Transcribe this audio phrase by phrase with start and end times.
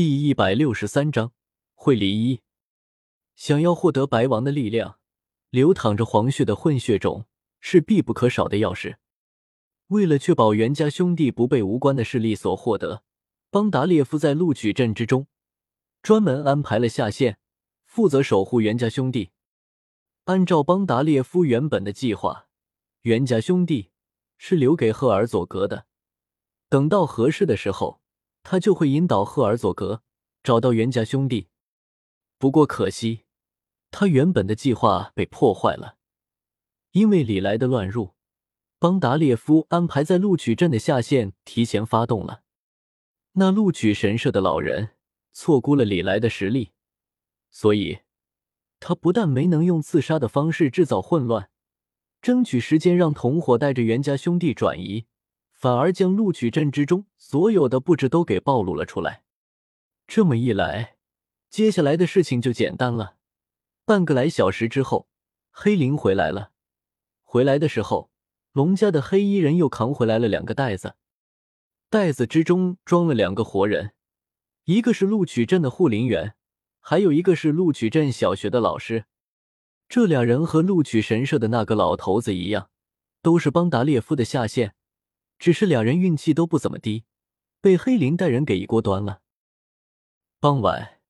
[0.00, 1.32] 第一百六十三章
[1.74, 2.40] 会离一。
[3.34, 5.00] 想要获得白王的力量，
[5.50, 7.26] 流淌着黄血的混血种
[7.58, 8.98] 是必不可少的钥匙。
[9.88, 13.02] 为了确保袁家兄弟不被无关的势力所获得，
[13.50, 15.26] 邦达列夫在录取阵之中
[16.00, 17.40] 专门安排了下线，
[17.84, 19.30] 负责守护袁家兄弟。
[20.26, 22.46] 按照邦达列夫原本的计划，
[23.00, 23.90] 袁家兄弟
[24.36, 25.86] 是留给赫尔佐格的，
[26.68, 28.00] 等到合适的时候。
[28.42, 30.02] 他就会引导赫尔佐格
[30.42, 31.48] 找到袁家兄弟，
[32.38, 33.24] 不过可惜，
[33.90, 35.96] 他原本的计划被破坏了，
[36.92, 38.14] 因为李来的乱入，
[38.78, 42.42] 邦达列夫安排在录取镇的下线提前发动了。
[43.32, 44.90] 那录取神社的老人
[45.32, 46.72] 错估了李来的实力，
[47.50, 48.00] 所以
[48.80, 51.50] 他不但没能用刺杀的方式制造混乱，
[52.22, 55.06] 争取时间让同伙带着袁家兄弟转移。
[55.58, 59.24] 反而将录取阵之中所有的布置都给暴露了出来。
[60.06, 60.94] 这么一来，
[61.50, 63.16] 接下来的事情就简单了。
[63.84, 65.08] 半个来小时之后，
[65.50, 66.52] 黑灵回来了。
[67.24, 68.12] 回来的时候，
[68.52, 70.94] 龙家的黑衣人又扛回来了两个袋子，
[71.90, 73.94] 袋子之中装了两个活人，
[74.64, 76.36] 一个是录取镇的护林员，
[76.78, 79.06] 还有一个是录取镇小学的老师。
[79.88, 82.70] 这俩人和录取神社的那个老头子一样，
[83.20, 84.76] 都是邦达列夫的下线。
[85.38, 87.04] 只是两人运气都不怎么低，
[87.60, 89.22] 被黑林带人给一锅端了。
[90.40, 91.00] 傍晚，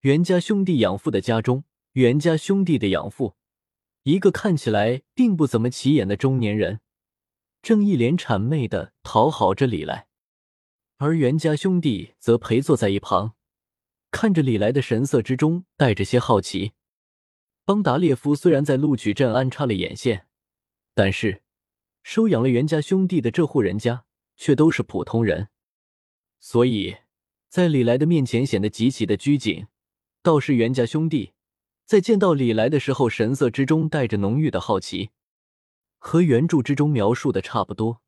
[0.00, 3.36] 袁家兄弟养父的家中，袁家兄弟的养父，
[4.02, 6.80] 一个看起来并不怎么起眼的中年人，
[7.62, 10.08] 正一脸谄媚的讨好着李来，
[10.98, 13.34] 而袁家兄弟则陪坐在一旁，
[14.10, 16.72] 看着李来的神色之中带着些好奇。
[17.64, 20.26] 邦达列夫虽然在录取镇安插了眼线，
[20.94, 21.42] 但是。
[22.06, 24.04] 收养了袁家兄弟的这户人家，
[24.36, 25.48] 却都是普通人，
[26.38, 26.98] 所以
[27.48, 29.66] 在李来的面前显得极其的拘谨。
[30.22, 31.32] 倒是袁家兄弟
[31.84, 35.10] 在见到李来的时候，神色之中带着浓郁的好奇，
[35.98, 38.00] 和原著之中描述的差不多。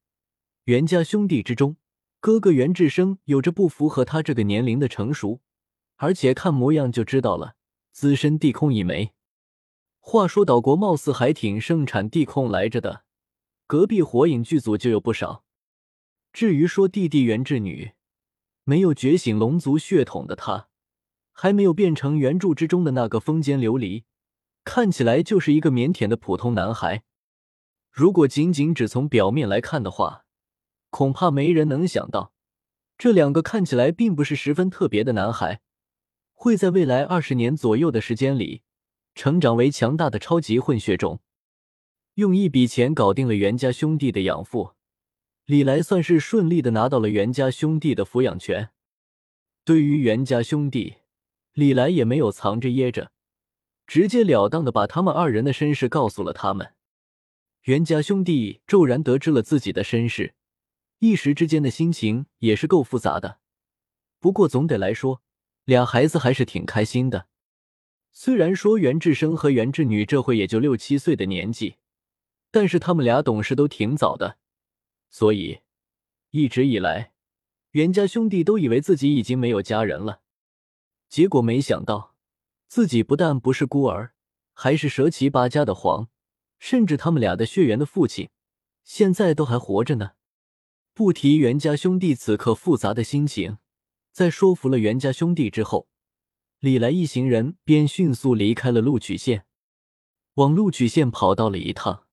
[0.67, 1.77] 袁家兄弟之中，
[2.21, 5.41] 哥哥袁志生有着不符合他这个年龄的成熟，
[5.97, 7.57] 而且看模样就知道了，
[7.91, 9.13] 资深地控一枚。
[9.99, 13.03] 话说岛国貌似还挺盛产地控来着的。
[13.69, 15.45] 隔壁火影剧组就有不少。
[16.33, 17.93] 至于说弟弟原智女，
[18.65, 20.69] 没有觉醒龙族血统的他，
[21.33, 24.05] 还没有变成原著之中的那个风间琉璃，
[24.65, 27.03] 看起来就是一个腼腆的普通男孩。
[27.93, 30.25] 如果仅仅只从表面来看的话，
[30.89, 32.33] 恐怕没人能想到，
[32.97, 35.61] 这两个看起来并不是十分特别的男孩，
[36.33, 38.63] 会在未来二十年左右的时间里，
[39.15, 41.21] 成长为强大的超级混血种。
[42.19, 44.73] 用一笔钱搞定了袁家兄弟的养父，
[45.45, 48.71] 李来算是顺利的拿到了袁家兄弟的抚养权。
[49.65, 50.97] 对于袁家兄弟，
[51.53, 53.13] 李来也没有藏着掖着，
[53.87, 56.75] 直截了当的把他们二人的身世告诉了他们。
[57.67, 60.35] 袁家兄弟骤然得知了自己的身世，
[60.99, 63.39] 一时之间的心情也是够复杂的。
[64.19, 65.23] 不过总得来说，
[65.65, 67.29] 俩孩子还是挺开心的。
[68.11, 71.77] 虽然说袁志生和袁志女这会也就六七岁的年纪。
[72.51, 74.39] 但是他们俩懂事都挺早的，
[75.11, 75.61] 所以
[76.31, 77.13] 一直以来，
[77.73, 80.23] 袁家兄弟都以为自己已经没有家人了。
[81.09, 82.15] 结果没想到，
[82.67, 84.15] 自己不但不是孤儿，
[84.53, 86.09] 还是蛇旗八家的皇，
[86.59, 88.31] 甚至他们俩的血缘的父亲，
[88.83, 90.13] 现在都还活着呢。
[90.95, 93.59] 不提袁家兄弟此刻复杂的心情，
[94.11, 95.89] 在说服了袁家兄弟之后，
[96.59, 99.47] 李来一行人便迅速离开了录取线，
[100.35, 102.08] 往录取线跑到了一趟。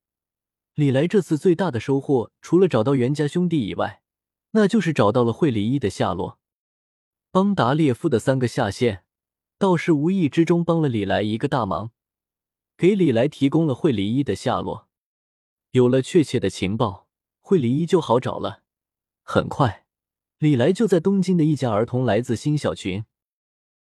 [0.76, 4.02] 李来这次最大的收获，除了找到袁家兄弟以外，
[4.52, 6.38] 那就是找到了惠里一的下落。
[7.32, 9.06] 邦达列夫的三个下线，
[9.58, 11.92] 倒是无意之中帮了李来一个大忙，
[12.76, 14.90] 给李来提供了惠里一的下落。
[15.72, 17.08] 有了确切的情报，
[17.40, 18.64] 惠里一就好找了。
[19.24, 19.86] 很快，
[20.40, 23.06] 李来就在东京的一家儿童来自新小群